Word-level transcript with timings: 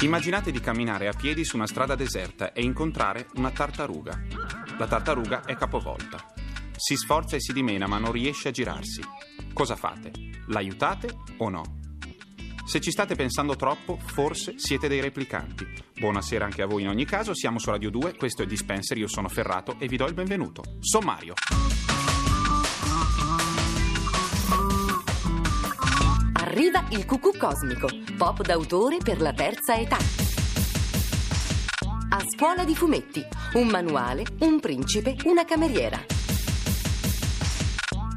Immaginate 0.00 0.50
di 0.50 0.60
camminare 0.60 1.08
a 1.08 1.12
piedi 1.12 1.44
su 1.44 1.56
una 1.56 1.66
strada 1.66 1.94
deserta 1.94 2.52
e 2.52 2.62
incontrare 2.62 3.28
una 3.34 3.50
tartaruga. 3.50 4.20
La 4.78 4.86
tartaruga 4.86 5.44
è 5.44 5.56
capovolta. 5.56 6.32
Si 6.76 6.96
sforza 6.96 7.36
e 7.36 7.40
si 7.40 7.52
dimena 7.52 7.86
ma 7.86 7.98
non 7.98 8.12
riesce 8.12 8.48
a 8.48 8.52
girarsi. 8.52 9.02
Cosa 9.52 9.76
fate? 9.76 10.12
L'aiutate 10.46 11.16
o 11.38 11.48
no? 11.48 11.78
Se 12.64 12.80
ci 12.80 12.92
state 12.92 13.16
pensando 13.16 13.56
troppo, 13.56 13.98
forse 13.98 14.54
siete 14.56 14.86
dei 14.86 15.00
replicanti. 15.00 15.66
Buonasera 15.98 16.44
anche 16.44 16.62
a 16.62 16.66
voi 16.66 16.82
in 16.82 16.88
ogni 16.88 17.04
caso, 17.04 17.34
siamo 17.34 17.58
su 17.58 17.68
Radio 17.68 17.90
2, 17.90 18.14
questo 18.16 18.42
è 18.42 18.46
Dispenser, 18.46 18.96
io 18.96 19.08
sono 19.08 19.28
Ferrato 19.28 19.74
e 19.80 19.88
vi 19.88 19.96
do 19.96 20.06
il 20.06 20.14
benvenuto. 20.14 20.62
Sommario. 20.78 21.34
Arriva 26.34 26.86
il 26.90 27.04
cucù 27.06 27.36
cosmico, 27.36 27.88
pop 28.20 28.42
d'autore 28.42 28.98
per 29.02 29.18
la 29.22 29.32
terza 29.32 29.74
età. 29.78 29.96
A 32.10 32.20
scuola 32.30 32.64
di 32.64 32.74
fumetti, 32.74 33.26
un 33.54 33.68
manuale, 33.68 34.24
un 34.40 34.60
principe, 34.60 35.16
una 35.24 35.46
cameriera. 35.46 35.98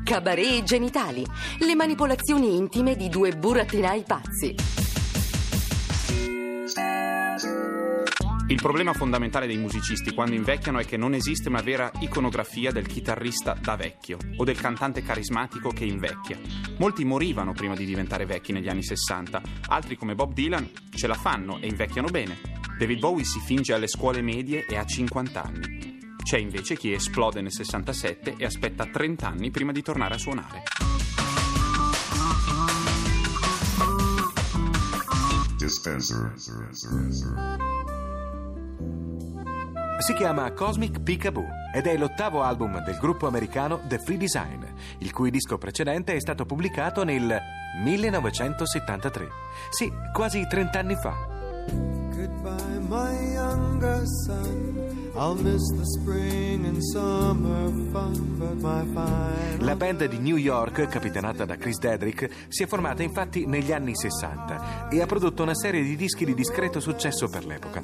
Cabaret 0.04 0.60
e 0.60 0.64
genitali, 0.64 1.26
le 1.60 1.76
manipolazioni 1.76 2.58
intime 2.58 2.98
di 2.98 3.08
due 3.08 3.32
burattinai 3.32 4.04
pazzi. 4.06 4.56
Il 8.46 8.62
problema 8.62 8.94
fondamentale 8.94 9.48
dei 9.48 9.58
musicisti 9.58 10.14
quando 10.14 10.36
invecchiano 10.36 10.80
è 10.80 10.86
che 10.86 10.98
non 10.98 11.14
esiste 11.14 11.48
una 11.48 11.62
vera 11.62 11.90
iconografia 12.00 12.72
del 12.72 12.86
chitarrista 12.86 13.58
da 13.60 13.76
vecchio 13.76 14.18
o 14.36 14.44
del 14.44 14.60
cantante 14.60 15.02
carismatico 15.02 15.70
che 15.70 15.86
invecchia. 15.86 16.38
Molti 16.78 17.06
morivano 17.06 17.54
prima 17.54 17.74
di 17.74 17.86
diventare 17.86 18.26
vecchi 18.26 18.52
negli 18.52 18.68
anni 18.68 18.84
60, 18.84 19.42
altri 19.68 19.96
come 19.96 20.14
Bob 20.14 20.34
Dylan 20.34 20.70
ce 20.94 21.08
la 21.08 21.14
fanno 21.16 21.58
e 21.60 21.68
invecchiano 21.68 22.10
bene. 22.10 22.38
David 22.78 23.00
Bowie 23.00 23.24
si 23.24 23.40
finge 23.40 23.74
alle 23.74 23.88
scuole 23.88 24.22
medie 24.22 24.66
e 24.66 24.76
ha 24.76 24.86
50 24.86 25.42
anni. 25.42 26.00
C'è 26.22 26.38
invece 26.38 26.76
chi 26.76 26.92
esplode 26.92 27.42
nel 27.42 27.52
67 27.52 28.36
e 28.38 28.46
aspetta 28.46 28.86
30 28.86 29.28
anni 29.28 29.52
prima 29.52 29.72
di 29.72 29.82
tornare 29.82 30.16
a 30.16 30.18
suonare. 30.18 30.64
Dispenser. 35.58 36.34
Si 40.06 40.14
chiama 40.16 40.52
Cosmic 40.52 41.00
Peekaboo 41.00 41.48
ed 41.74 41.88
è 41.88 41.96
l'ottavo 41.96 42.44
album 42.44 42.84
del 42.84 42.98
gruppo 42.98 43.26
americano 43.26 43.80
The 43.88 44.00
Free 44.00 44.18
Design, 44.18 44.62
il 44.98 45.14
cui 45.14 45.32
disco 45.32 45.58
precedente 45.58 46.14
è 46.14 46.20
stato 46.20 46.46
pubblicato 46.46 47.06
nel 47.06 47.40
1973. 47.82 49.28
Sì, 49.70 49.90
quasi 50.12 50.46
30 50.46 50.78
anni 50.78 50.96
fa. 50.96 51.16
Goodbye, 51.70 52.80
my 52.90 53.32
younger 53.32 54.04
son. 54.26 54.93
La 59.60 59.76
band 59.76 60.06
di 60.06 60.18
New 60.18 60.38
York, 60.38 60.88
capitanata 60.88 61.46
da 61.46 61.56
Chris 61.56 61.78
Dedrick, 61.78 62.48
si 62.48 62.64
è 62.64 62.66
formata 62.68 63.04
infatti 63.04 63.46
negli 63.46 63.72
anni 63.72 63.96
60 63.96 64.88
e 64.90 65.02
ha 65.02 65.06
prodotto 65.06 65.44
una 65.44 65.54
serie 65.54 65.84
di 65.84 65.96
dischi 65.96 66.26
di 66.26 66.34
discreto 66.34 66.80
successo 66.80 67.30
per 67.30 67.46
l'epoca. 67.46 67.84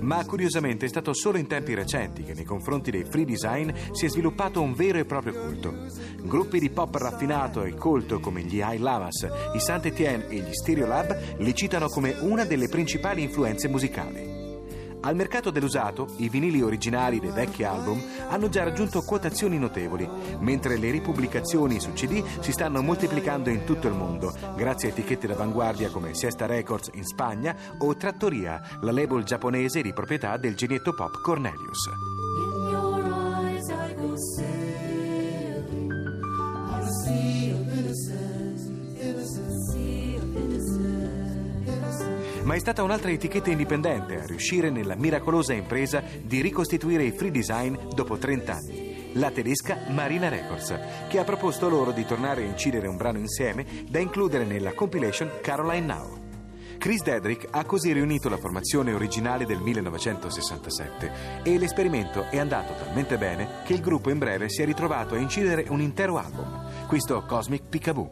Ma 0.00 0.24
curiosamente 0.24 0.86
è 0.86 0.88
stato 0.88 1.12
solo 1.12 1.36
in 1.36 1.46
tempi 1.46 1.74
recenti 1.74 2.22
che 2.22 2.32
nei 2.32 2.44
confronti 2.44 2.90
dei 2.90 3.04
free 3.04 3.26
design 3.26 3.70
si 3.92 4.06
è 4.06 4.08
sviluppato 4.08 4.62
un 4.62 4.72
vero 4.72 4.96
e 4.96 5.04
proprio 5.04 5.34
culto. 5.34 5.74
Gruppi 6.22 6.58
di 6.58 6.70
pop 6.70 6.94
raffinato 6.94 7.62
e 7.62 7.74
colto 7.74 8.20
come 8.20 8.40
gli 8.40 8.56
High 8.56 8.80
Lamas, 8.80 9.28
i 9.54 9.60
Saint 9.60 9.84
Etienne 9.84 10.28
e 10.28 10.36
gli 10.36 10.52
Stereo 10.54 10.86
Lab 10.86 11.36
li 11.40 11.54
citano 11.54 11.88
come 11.88 12.16
una 12.20 12.46
delle 12.46 12.68
principali 12.68 13.22
influenze 13.22 13.68
musicali. 13.68 14.39
Al 15.02 15.16
mercato 15.16 15.50
dell'usato, 15.50 16.08
i 16.16 16.28
vinili 16.28 16.60
originali 16.60 17.20
dei 17.20 17.30
vecchi 17.30 17.64
album 17.64 18.02
hanno 18.28 18.50
già 18.50 18.64
raggiunto 18.64 19.00
quotazioni 19.00 19.58
notevoli, 19.58 20.08
mentre 20.40 20.76
le 20.76 20.90
ripubblicazioni 20.90 21.80
su 21.80 21.92
CD 21.94 22.22
si 22.40 22.52
stanno 22.52 22.82
moltiplicando 22.82 23.48
in 23.48 23.64
tutto 23.64 23.88
il 23.88 23.94
mondo, 23.94 24.34
grazie 24.54 24.88
a 24.88 24.92
etichette 24.92 25.26
d'avanguardia 25.26 25.90
come 25.90 26.14
Siesta 26.14 26.44
Records 26.44 26.90
in 26.94 27.04
Spagna 27.04 27.56
o 27.78 27.96
Trattoria, 27.96 28.60
la 28.82 28.92
label 28.92 29.24
giapponese 29.24 29.80
di 29.80 29.94
proprietà 29.94 30.36
del 30.36 30.54
genietto 30.54 30.92
pop 30.92 31.20
Cornelius. 31.22 31.88
Ma 42.42 42.54
è 42.54 42.58
stata 42.58 42.82
un'altra 42.82 43.10
etichetta 43.10 43.50
indipendente 43.50 44.20
a 44.20 44.26
riuscire 44.26 44.70
nella 44.70 44.94
miracolosa 44.96 45.52
impresa 45.52 46.02
di 46.22 46.40
ricostituire 46.40 47.04
i 47.04 47.12
free 47.12 47.30
design 47.30 47.76
dopo 47.94 48.16
30 48.16 48.52
anni. 48.52 49.12
La 49.14 49.30
tedesca 49.30 49.86
Marina 49.88 50.28
Records, 50.28 50.78
che 51.08 51.18
ha 51.18 51.24
proposto 51.24 51.68
loro 51.68 51.90
di 51.90 52.04
tornare 52.04 52.42
a 52.42 52.46
incidere 52.46 52.88
un 52.88 52.96
brano 52.96 53.18
insieme 53.18 53.66
da 53.88 53.98
includere 53.98 54.44
nella 54.44 54.72
compilation 54.72 55.30
Caroline 55.42 55.86
Now. 55.86 56.28
Chris 56.78 57.02
Dedrick 57.02 57.46
ha 57.50 57.64
così 57.66 57.92
riunito 57.92 58.30
la 58.30 58.38
formazione 58.38 58.94
originale 58.94 59.44
del 59.44 59.58
1967 59.58 61.42
e 61.42 61.58
l'esperimento 61.58 62.24
è 62.30 62.38
andato 62.38 62.72
talmente 62.72 63.18
bene 63.18 63.62
che 63.64 63.74
il 63.74 63.82
gruppo 63.82 64.08
in 64.08 64.18
breve 64.18 64.48
si 64.48 64.62
è 64.62 64.64
ritrovato 64.64 65.14
a 65.14 65.18
incidere 65.18 65.66
un 65.68 65.82
intero 65.82 66.16
album, 66.16 66.86
questo 66.86 67.22
Cosmic 67.26 67.64
Peekaboo. 67.68 68.10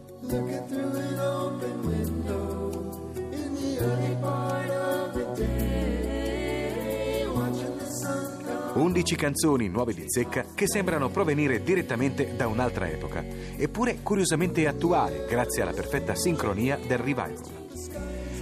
11 8.79 9.17
canzoni 9.17 9.69
nuove 9.69 9.93
di 9.93 10.05
zecca 10.07 10.45
che 10.55 10.69
sembrano 10.69 11.09
provenire 11.09 11.63
direttamente 11.63 12.37
da 12.37 12.47
un'altra 12.47 12.89
epoca, 12.89 13.25
eppure 13.57 13.99
curiosamente 14.03 14.67
attuali 14.69 15.25
grazie 15.29 15.63
alla 15.63 15.73
perfetta 15.73 16.15
sincronia 16.15 16.79
del 16.87 16.99
revival. 16.99 17.35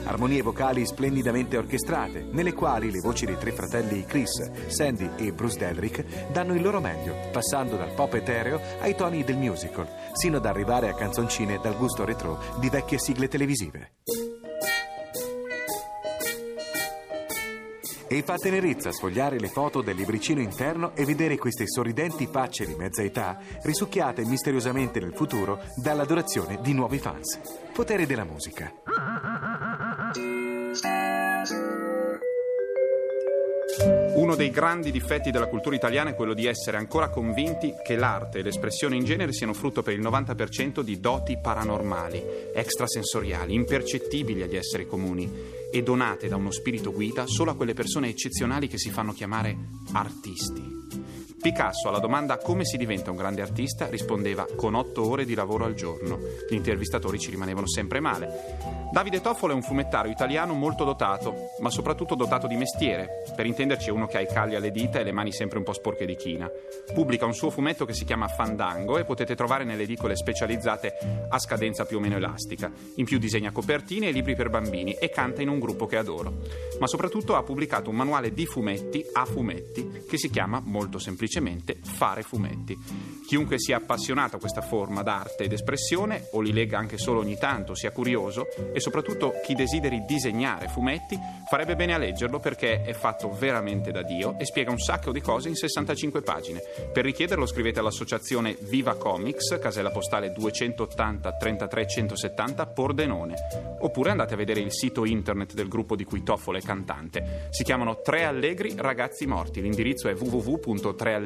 Armonie 0.04 0.42
vocali 0.42 0.86
splendidamente 0.86 1.56
orchestrate, 1.56 2.28
nelle 2.30 2.52
quali 2.52 2.92
le 2.92 3.00
voci 3.00 3.26
dei 3.26 3.38
tre 3.38 3.50
fratelli 3.50 4.04
Chris, 4.04 4.66
Sandy 4.68 5.10
e 5.16 5.32
Bruce 5.32 5.58
Delrick 5.58 6.30
danno 6.30 6.54
il 6.54 6.62
loro 6.62 6.80
meglio, 6.80 7.14
passando 7.32 7.76
dal 7.76 7.92
pop 7.92 8.14
etereo 8.14 8.60
ai 8.80 8.94
toni 8.94 9.24
del 9.24 9.36
musical, 9.36 9.88
sino 10.12 10.36
ad 10.36 10.46
arrivare 10.46 10.88
a 10.88 10.94
canzoncine 10.94 11.58
dal 11.60 11.76
gusto 11.76 12.04
retro 12.04 12.38
di 12.60 12.68
vecchie 12.68 12.98
sigle 12.98 13.26
televisive. 13.26 13.90
E 18.08 18.22
fa 18.22 18.36
tenerezza 18.36 18.92
sfogliare 18.92 19.38
le 19.38 19.48
foto 19.48 19.82
del 19.82 19.96
libricino 19.96 20.40
interno 20.40 20.94
e 20.94 21.04
vedere 21.04 21.36
queste 21.36 21.66
sorridenti 21.66 22.28
facce 22.30 22.64
di 22.64 22.74
mezza 22.74 23.02
età 23.02 23.38
risucchiate 23.62 24.24
misteriosamente 24.24 25.00
nel 25.00 25.14
futuro 25.14 25.60
dall'adorazione 25.74 26.58
di 26.62 26.72
nuovi 26.72 26.98
fans. 26.98 27.40
Potere 27.72 28.06
della 28.06 28.24
musica. 28.24 28.72
Uno 34.14 34.34
dei 34.34 34.50
grandi 34.50 34.90
difetti 34.90 35.30
della 35.30 35.46
cultura 35.46 35.76
italiana 35.76 36.10
è 36.10 36.14
quello 36.14 36.32
di 36.32 36.46
essere 36.46 36.78
ancora 36.78 37.10
convinti 37.10 37.74
che 37.84 37.96
l'arte 37.96 38.38
e 38.38 38.42
l'espressione 38.42 38.96
in 38.96 39.04
genere 39.04 39.32
siano 39.32 39.52
frutto 39.52 39.82
per 39.82 39.92
il 39.92 40.00
90% 40.00 40.80
di 40.80 40.98
doti 41.00 41.36
paranormali, 41.36 42.22
extrasensoriali, 42.54 43.52
impercettibili 43.52 44.42
agli 44.42 44.56
esseri 44.56 44.86
comuni 44.86 45.55
e 45.70 45.82
donate 45.82 46.28
da 46.28 46.36
uno 46.36 46.50
spirito 46.50 46.92
guida 46.92 47.26
solo 47.26 47.50
a 47.50 47.56
quelle 47.56 47.74
persone 47.74 48.08
eccezionali 48.08 48.68
che 48.68 48.78
si 48.78 48.90
fanno 48.90 49.12
chiamare 49.12 49.56
artisti. 49.92 51.05
Picasso 51.46 51.88
alla 51.88 52.00
domanda 52.00 52.38
come 52.38 52.64
si 52.64 52.76
diventa 52.76 53.12
un 53.12 53.16
grande 53.16 53.40
artista 53.40 53.86
rispondeva 53.86 54.48
con 54.56 54.74
otto 54.74 55.08
ore 55.08 55.24
di 55.24 55.34
lavoro 55.34 55.64
al 55.64 55.74
giorno. 55.74 56.18
Gli 56.50 56.54
intervistatori 56.56 57.20
ci 57.20 57.30
rimanevano 57.30 57.68
sempre 57.68 58.00
male. 58.00 58.74
Davide 58.90 59.20
Toffolo 59.20 59.52
è 59.52 59.54
un 59.54 59.62
fumettario 59.62 60.10
italiano 60.10 60.54
molto 60.54 60.82
dotato, 60.82 61.50
ma 61.60 61.70
soprattutto 61.70 62.16
dotato 62.16 62.48
di 62.48 62.56
mestiere. 62.56 63.22
Per 63.36 63.46
intenderci 63.46 63.90
è 63.90 63.92
uno 63.92 64.06
che 64.08 64.16
ha 64.16 64.20
i 64.20 64.26
calli 64.26 64.56
alle 64.56 64.72
dita 64.72 64.98
e 64.98 65.04
le 65.04 65.12
mani 65.12 65.30
sempre 65.30 65.58
un 65.58 65.64
po' 65.64 65.72
sporche 65.72 66.04
di 66.04 66.16
china. 66.16 66.50
Pubblica 66.92 67.26
un 67.26 67.34
suo 67.34 67.50
fumetto 67.50 67.84
che 67.84 67.94
si 67.94 68.04
chiama 68.04 68.26
Fandango 68.26 68.98
e 68.98 69.04
potete 69.04 69.36
trovare 69.36 69.62
nelle 69.62 69.84
edicole 69.84 70.16
specializzate 70.16 71.26
a 71.28 71.38
scadenza 71.38 71.84
più 71.84 71.98
o 71.98 72.00
meno 72.00 72.16
elastica. 72.16 72.72
In 72.96 73.04
più 73.04 73.18
disegna 73.18 73.52
copertine 73.52 74.08
e 74.08 74.10
libri 74.10 74.34
per 74.34 74.50
bambini 74.50 74.94
e 74.94 75.10
canta 75.10 75.42
in 75.42 75.48
un 75.48 75.60
gruppo 75.60 75.86
che 75.86 75.96
adoro. 75.96 76.38
Ma 76.80 76.88
soprattutto 76.88 77.36
ha 77.36 77.44
pubblicato 77.44 77.90
un 77.90 77.96
manuale 77.96 78.32
di 78.32 78.46
fumetti 78.46 79.04
a 79.12 79.24
fumetti 79.24 80.04
che 80.08 80.18
si 80.18 80.28
chiama 80.28 80.60
molto 80.64 80.98
semplicemente 80.98 81.34
Fare 81.82 82.22
fumetti. 82.22 82.76
Chiunque 83.26 83.58
sia 83.58 83.76
appassionato 83.76 84.36
a 84.36 84.38
questa 84.38 84.60
forma 84.60 85.02
d'arte 85.02 85.44
ed 85.44 85.52
espressione 85.52 86.28
o 86.32 86.40
li 86.40 86.52
legga 86.52 86.78
anche 86.78 86.96
solo 86.96 87.20
ogni 87.20 87.36
tanto, 87.36 87.74
sia 87.74 87.90
curioso 87.90 88.46
e 88.72 88.80
soprattutto 88.80 89.34
chi 89.44 89.54
desideri 89.54 90.04
disegnare 90.06 90.68
fumetti 90.68 91.18
farebbe 91.48 91.74
bene 91.74 91.94
a 91.94 91.98
leggerlo 91.98 92.38
perché 92.38 92.82
è 92.82 92.92
fatto 92.92 93.30
veramente 93.30 93.90
da 93.90 94.02
Dio 94.02 94.38
e 94.38 94.44
spiega 94.44 94.70
un 94.70 94.78
sacco 94.78 95.12
di 95.12 95.20
cose 95.20 95.48
in 95.48 95.56
65 95.56 96.22
pagine. 96.22 96.62
Per 96.92 97.04
richiederlo 97.04 97.46
scrivete 97.46 97.80
all'associazione 97.80 98.56
Viva 98.60 98.96
Comics, 98.96 99.58
casella 99.60 99.90
postale 99.90 100.32
280 100.32 101.32
33 101.32 101.86
170 101.86 102.66
Pordenone. 102.66 103.34
Oppure 103.80 104.10
andate 104.10 104.34
a 104.34 104.36
vedere 104.36 104.60
il 104.60 104.72
sito 104.72 105.04
internet 105.04 105.54
del 105.54 105.68
gruppo 105.68 105.96
di 105.96 106.04
cui 106.04 106.22
Toffolo 106.22 106.58
è 106.58 106.62
cantante. 106.62 107.48
Si 107.50 107.64
chiamano 107.64 108.00
Tre 108.00 108.24
Allegri 108.24 108.74
Ragazzi 108.76 109.26
Morti. 109.26 109.60
L'indirizzo 109.60 110.08
è 110.08 110.14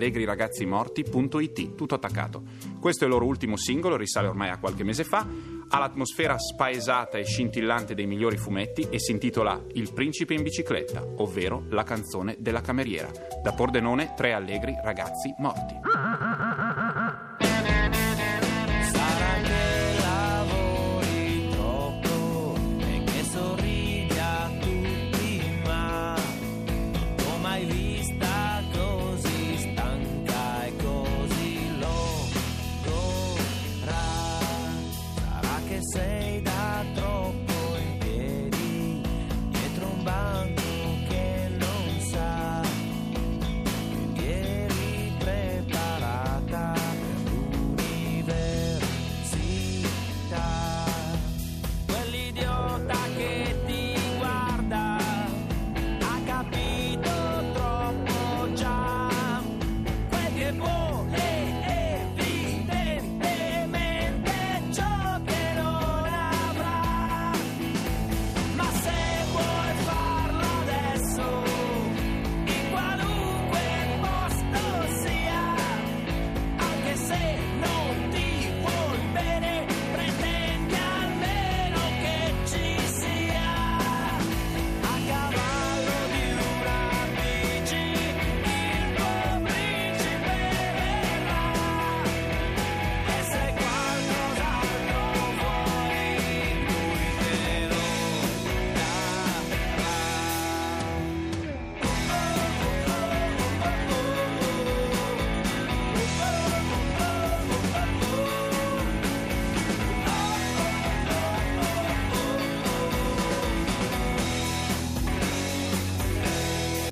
www.treallegriragazzimorti.it, 0.01 1.75
tutto 1.75 1.95
attaccato. 1.95 2.43
Questo 2.81 3.05
è 3.05 3.07
il 3.07 3.13
loro 3.13 3.27
ultimo 3.27 3.57
singolo, 3.57 3.97
risale 3.97 4.29
ormai 4.29 4.49
a 4.49 4.59
qualche 4.59 4.85
mese 4.85 5.05
fa 5.05 5.59
ha 5.73 5.79
l'atmosfera 5.79 6.37
spaesata 6.37 7.17
e 7.19 7.25
scintillante 7.25 7.95
dei 7.95 8.07
migliori 8.07 8.37
fumetti 8.37 8.89
e 8.91 8.99
si 8.99 9.13
intitola 9.13 9.63
Il 9.75 9.93
principe 9.93 10.35
in 10.35 10.43
bicicletta, 10.43 11.05
ovvero 11.19 11.65
la 11.69 11.85
canzone 11.85 12.37
della 12.41 12.61
cameriera. 12.61 13.09
Da 13.41 13.53
Pordenone, 13.53 14.15
tre 14.17 14.33
allegri 14.33 14.75
ragazzi 14.83 15.33
morti. 15.39 16.30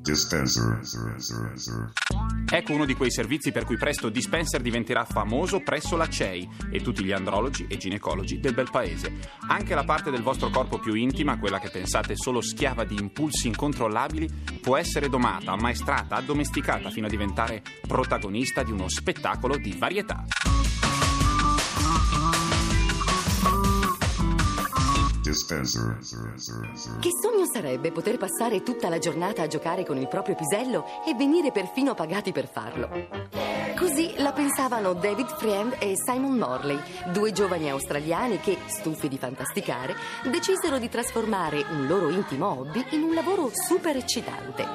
Dispenser. 0.09 0.79
Ecco 2.51 2.73
uno 2.73 2.85
di 2.85 2.95
quei 2.95 3.11
servizi 3.11 3.51
per 3.51 3.63
cui 3.63 3.77
presto 3.77 4.09
Dispenser 4.09 4.59
diventerà 4.59 5.05
famoso 5.05 5.59
presso 5.59 5.95
la 5.95 6.09
CEI 6.09 6.49
e 6.71 6.81
tutti 6.81 7.03
gli 7.03 7.11
andrologi 7.11 7.67
e 7.69 7.77
ginecologi 7.77 8.39
del 8.39 8.55
bel 8.55 8.69
paese. 8.71 9.19
Anche 9.47 9.75
la 9.75 9.83
parte 9.83 10.09
del 10.09 10.23
vostro 10.23 10.49
corpo 10.49 10.79
più 10.79 10.95
intima, 10.95 11.37
quella 11.37 11.59
che 11.59 11.69
pensate 11.69 12.15
solo 12.15 12.41
schiava 12.41 12.85
di 12.85 12.99
impulsi 12.99 13.47
incontrollabili, 13.47 14.27
può 14.59 14.77
essere 14.77 15.09
domata, 15.09 15.51
ammaestrata, 15.51 16.15
addomesticata 16.15 16.89
fino 16.89 17.05
a 17.05 17.09
diventare 17.09 17.61
protagonista 17.87 18.63
di 18.63 18.71
uno 18.71 18.89
spettacolo 18.89 19.57
di 19.57 19.75
varietà. 19.77 20.25
Che 25.21 27.09
sogno 27.21 27.45
sarebbe 27.51 27.91
poter 27.91 28.17
passare 28.17 28.63
tutta 28.63 28.87
la 28.87 28.99
giornata 28.99 29.41
a 29.41 29.47
giocare 29.47 29.85
con 29.85 29.97
il 29.97 30.07
proprio 30.07 30.35
pisello 30.35 30.85
e 31.05 31.13
venire 31.13 31.51
perfino 31.51 31.93
pagati 31.93 32.31
per 32.31 32.47
farlo? 32.47 32.89
Così 33.77 34.13
la 34.17 34.31
pensavano 34.31 34.93
David 34.93 35.27
Friend 35.37 35.75
e 35.79 35.95
Simon 35.97 36.37
Morley, 36.37 36.79
due 37.11 37.33
giovani 37.33 37.69
australiani 37.69 38.39
che, 38.39 38.57
stufi 38.67 39.09
di 39.09 39.17
fantasticare, 39.17 39.93
decisero 40.23 40.79
di 40.79 40.87
trasformare 40.87 41.65
un 41.69 41.85
loro 41.85 42.09
intimo 42.09 42.47
hobby 42.47 42.85
in 42.91 43.03
un 43.03 43.13
lavoro 43.13 43.51
super 43.53 43.97
eccitante. 43.97 44.67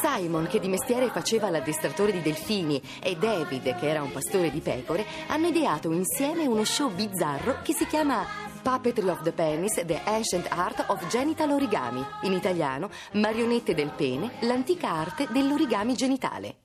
Simon, 0.00 0.46
che 0.46 0.60
di 0.60 0.68
mestiere 0.68 1.08
faceva 1.08 1.50
l'addestratore 1.50 2.12
di 2.12 2.20
delfini, 2.20 2.80
e 3.02 3.16
David, 3.16 3.76
che 3.76 3.88
era 3.88 4.02
un 4.02 4.12
pastore 4.12 4.50
di 4.50 4.60
pecore, 4.60 5.04
hanno 5.28 5.46
ideato 5.48 5.90
insieme 5.90 6.46
uno 6.46 6.64
show 6.64 6.90
bizzarro 6.92 7.60
che 7.62 7.72
si 7.72 7.86
chiama 7.86 8.45
Puppetry 8.66 9.08
of 9.08 9.22
the 9.22 9.30
Penis, 9.30 9.80
The 9.84 10.00
Ancient 10.06 10.48
Art 10.50 10.86
of 10.88 11.06
Genital 11.06 11.50
Origami. 11.50 12.04
In 12.22 12.32
italiano, 12.32 12.90
Marionette 13.12 13.74
del 13.74 13.92
pene, 13.94 14.32
l'antica 14.40 14.90
arte 14.90 15.28
dell'origami 15.30 15.94
genitale. 15.94 16.56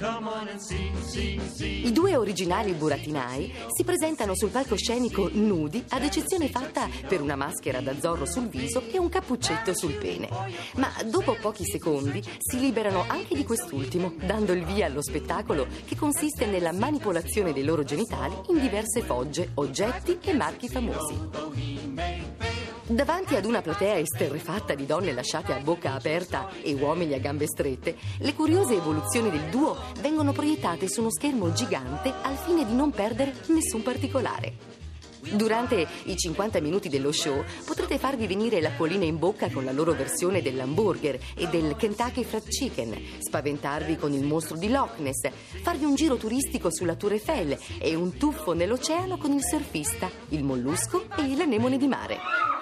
I 0.00 1.90
due 1.92 2.14
originali 2.14 2.72
burattinai 2.72 3.52
si 3.74 3.82
presentano 3.82 4.36
sul 4.36 4.50
palcoscenico 4.50 5.28
nudi, 5.32 5.84
ad 5.88 6.04
eccezione 6.04 6.48
fatta 6.48 6.88
per 7.08 7.20
una 7.20 7.34
maschera 7.34 7.80
da 7.80 7.98
zorro 7.98 8.24
sul 8.24 8.46
viso 8.46 8.84
e 8.92 8.96
un 8.96 9.08
cappuccetto 9.08 9.74
sul 9.74 9.94
pene. 9.94 10.28
Ma 10.76 10.88
dopo 11.04 11.36
pochi 11.40 11.64
secondi 11.64 12.22
si 12.38 12.60
liberano 12.60 13.06
anche 13.08 13.34
di 13.34 13.44
quest'ultimo, 13.44 14.12
dando 14.24 14.52
il 14.52 14.64
via 14.64 14.86
allo 14.86 15.02
spettacolo 15.02 15.66
che 15.84 15.96
consiste 15.96 16.46
nella 16.46 16.72
manipolazione 16.72 17.52
dei 17.52 17.64
loro 17.64 17.82
genitali 17.82 18.36
in 18.50 18.60
diverse 18.60 19.02
fogge, 19.02 19.50
oggetti 19.54 20.18
e 20.22 20.32
marchi 20.32 20.68
famosi. 20.68 22.17
Davanti 22.90 23.36
ad 23.36 23.44
una 23.44 23.60
platea 23.60 23.98
esterrefatta 23.98 24.74
di 24.74 24.86
donne 24.86 25.12
lasciate 25.12 25.52
a 25.52 25.58
bocca 25.58 25.92
aperta 25.92 26.48
e 26.62 26.72
uomini 26.72 27.12
a 27.12 27.18
gambe 27.18 27.46
strette, 27.46 27.94
le 28.20 28.32
curiose 28.32 28.76
evoluzioni 28.76 29.28
del 29.28 29.50
duo 29.50 29.76
vengono 30.00 30.32
proiettate 30.32 30.88
su 30.88 31.00
uno 31.00 31.10
schermo 31.10 31.52
gigante 31.52 32.14
al 32.22 32.36
fine 32.36 32.64
di 32.64 32.74
non 32.74 32.90
perdere 32.90 33.34
nessun 33.48 33.82
particolare. 33.82 34.76
Durante 35.20 35.86
i 36.04 36.16
50 36.16 36.62
minuti 36.62 36.88
dello 36.88 37.12
show 37.12 37.44
potrete 37.66 37.98
farvi 37.98 38.26
venire 38.26 38.58
l'acquolina 38.62 39.04
in 39.04 39.18
bocca 39.18 39.50
con 39.50 39.66
la 39.66 39.72
loro 39.72 39.92
versione 39.92 40.40
dell'hamburger 40.40 41.18
e 41.36 41.46
del 41.48 41.76
Kentucky 41.76 42.24
Fried 42.24 42.48
Chicken, 42.48 42.96
spaventarvi 43.18 43.96
con 43.96 44.14
il 44.14 44.24
mostro 44.24 44.56
di 44.56 44.70
Loch 44.70 44.98
Ness, 45.00 45.28
farvi 45.62 45.84
un 45.84 45.94
giro 45.94 46.16
turistico 46.16 46.72
sulla 46.72 46.94
Tour 46.94 47.12
Eiffel 47.12 47.58
e 47.78 47.94
un 47.94 48.16
tuffo 48.16 48.54
nell'oceano 48.54 49.18
con 49.18 49.32
il 49.32 49.44
surfista, 49.44 50.10
il 50.30 50.42
mollusco 50.42 51.04
e 51.18 51.36
l'anemone 51.36 51.76
di 51.76 51.86
mare. 51.86 52.57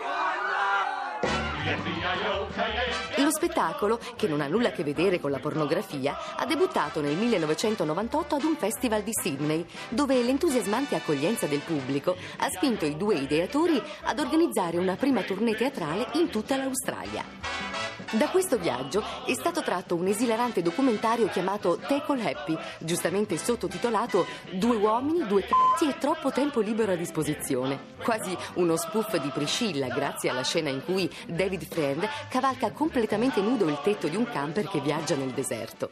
Lo 3.17 3.31
spettacolo, 3.31 3.99
che 4.17 4.29
non 4.29 4.41
ha 4.41 4.47
nulla 4.47 4.69
a 4.69 4.73
che 4.73 4.85
vedere 4.85 5.19
con 5.21 5.31
la 5.31 5.39
pornografia, 5.39 6.17
ha 6.37 6.47
debuttato 6.47 7.01
nel 7.01 7.17
1998 7.17 8.35
ad 8.37 8.43
un 8.45 8.57
festival 8.57 9.03
di 9.03 9.11
Sydney, 9.13 9.67
dove 9.89 10.23
l'entusiasmante 10.23 10.95
accoglienza 10.95 11.47
del 11.47 11.61
pubblico 11.61 12.17
ha 12.39 12.49
spinto 12.51 12.85
i 12.85 12.97
due 12.97 13.17
ideatori 13.17 13.83
ad 14.05 14.19
organizzare 14.19 14.79
una 14.79 14.95
prima 14.95 15.23
tournée 15.23 15.57
teatrale 15.57 16.07
in 16.15 16.31
tutta 16.31 16.57
l'Australia. 16.57 17.66
Da 18.13 18.29
questo 18.29 18.57
viaggio 18.57 19.03
è 19.27 19.35
stato 19.35 19.63
tratto 19.63 19.97
un 19.97 20.07
esilarante 20.07 20.63
documentario 20.63 21.27
chiamato 21.27 21.77
Tackle 21.77 22.25
Happy, 22.25 22.57
giustamente 22.79 23.37
sottotitolato 23.37 24.25
Due 24.53 24.77
uomini, 24.77 25.27
due 25.27 25.43
c***i 25.43 25.89
e 25.89 25.99
troppo 25.99 26.31
tempo 26.31 26.61
libero 26.61 26.93
a 26.93 26.97
disposizione. 26.97 27.95
Quasi 28.03 28.37
uno 28.55 28.77
spoof 28.77 29.21
di 29.21 29.31
Priscilla, 29.31 29.89
grazie 29.89 30.31
alla 30.31 30.45
scena 30.45 30.71
in 30.71 30.85
cui 30.85 31.11
David 31.27 31.67
Friend 31.67 32.09
cavalca 32.29 32.71
completamente 32.71 33.41
nudo 33.41 33.67
il 33.67 33.81
tetto 33.83 34.07
di 34.07 34.15
un 34.17 34.29
camper 34.31 34.69
che 34.69 34.81
viaggia 34.81 35.17
nel 35.17 35.33
deserto. 35.33 35.91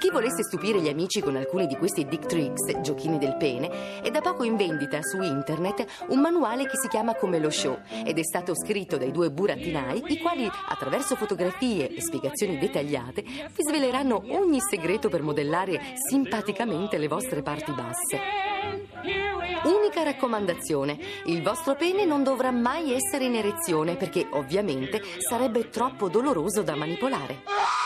Chi 0.00 0.08
volesse 0.10 0.44
stupire 0.44 0.80
gli 0.80 0.88
amici 0.88 1.20
con 1.20 1.36
alcuni 1.36 1.66
di 1.66 1.76
questi 1.76 2.06
dick 2.06 2.24
tricks, 2.24 2.80
giochini 2.80 3.18
del 3.18 3.36
pene, 3.36 4.00
è 4.00 4.10
da 4.10 4.22
poco 4.22 4.44
in 4.44 4.56
vendita 4.56 5.00
su 5.02 5.20
internet 5.20 6.06
un 6.08 6.20
manuale 6.20 6.64
che 6.64 6.78
si 6.78 6.88
chiama 6.88 7.14
Come 7.14 7.38
lo 7.38 7.50
show 7.50 7.76
ed 8.02 8.16
è 8.16 8.22
stato 8.22 8.54
scritto 8.56 8.96
dai 8.96 9.12
due 9.12 9.30
burattinai, 9.30 10.04
i 10.06 10.18
quali, 10.18 10.50
attraverso 10.68 11.16
fotografie 11.16 11.94
e 11.94 12.00
spiegazioni 12.00 12.56
dettagliate, 12.56 13.20
vi 13.20 13.62
sveleranno 13.62 14.22
ogni 14.28 14.60
segreto 14.62 15.10
per 15.10 15.20
modellare 15.20 15.78
simpaticamente 16.08 16.96
le 16.96 17.06
vostre 17.06 17.42
parti 17.42 17.70
basse. 17.72 18.20
Unica 19.64 20.02
raccomandazione, 20.02 20.98
il 21.26 21.42
vostro 21.42 21.74
pene 21.74 22.06
non 22.06 22.22
dovrà 22.22 22.50
mai 22.50 22.94
essere 22.94 23.24
in 23.24 23.34
erezione 23.34 23.96
perché 23.96 24.26
ovviamente 24.30 25.02
sarebbe 25.18 25.68
troppo 25.68 26.08
doloroso 26.08 26.62
da 26.62 26.74
manipolare. 26.74 27.79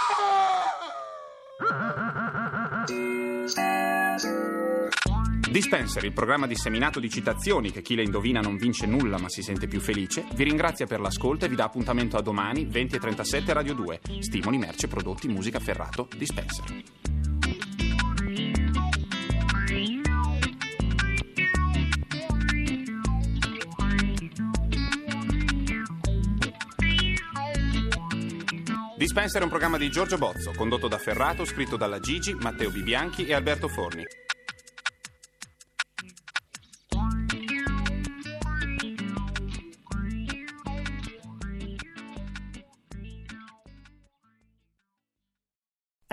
Dispenser, 5.55 6.03
il 6.03 6.13
programma 6.13 6.49
disseminato 6.49 6.99
di 6.99 7.09
citazioni 7.09 7.71
che 7.71 7.81
chi 7.81 7.95
le 7.95 8.03
indovina 8.03 8.41
non 8.41 8.57
vince 8.57 8.87
nulla 8.87 9.19
ma 9.19 9.29
si 9.29 9.41
sente 9.41 9.69
più 9.69 9.79
felice, 9.79 10.25
vi 10.35 10.43
ringrazia 10.43 10.85
per 10.85 10.99
l'ascolto 10.99 11.45
e 11.45 11.49
vi 11.49 11.55
dà 11.55 11.63
appuntamento 11.63 12.17
a 12.17 12.23
domani 12.23 12.67
20.37 12.67 13.53
Radio 13.53 13.75
2. 13.75 14.01
Stimoli, 14.19 14.59
merce, 14.59 14.89
prodotti, 14.89 15.29
musica, 15.29 15.61
ferrato, 15.61 16.09
Dispenser. 16.17 16.65
Dispenser 28.97 29.41
è 29.41 29.45
un 29.45 29.51
programma 29.51 29.79
di 29.79 29.89
Giorgio 29.89 30.19
Bozzo, 30.19 30.51
condotto 30.57 30.89
da 30.89 30.99
Ferrato, 30.99 31.45
scritto 31.45 31.77
dalla 31.77 32.01
Gigi, 32.01 32.35
Matteo 32.35 32.71
Bibianchi 32.71 33.25
e 33.27 33.35
Alberto 33.35 33.69
Forni. 33.69 34.05